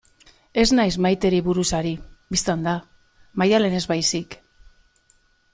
Ez 0.61 0.63
naiz 0.77 0.93
Maiteri 1.05 1.41
buruz 1.49 1.65
ari, 1.81 1.91
bistan 2.37 2.65
da, 2.69 2.75
Maialenez 3.43 3.85
baizik. 3.93 4.39